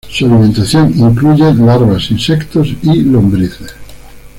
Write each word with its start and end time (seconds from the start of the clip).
Su 0.09 0.25
alimentación 0.25 0.91
incluye 0.97 1.53
larvas, 1.53 2.09
insectos 2.09 2.69
y 2.81 3.03
lombrices. 3.03 3.75